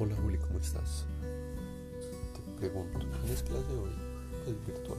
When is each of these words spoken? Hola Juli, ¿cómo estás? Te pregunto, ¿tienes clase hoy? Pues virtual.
Hola 0.00 0.14
Juli, 0.22 0.38
¿cómo 0.38 0.60
estás? 0.60 1.06
Te 1.20 2.52
pregunto, 2.60 3.00
¿tienes 3.20 3.42
clase 3.42 3.76
hoy? 3.76 3.90
Pues 4.44 4.64
virtual. 4.64 4.98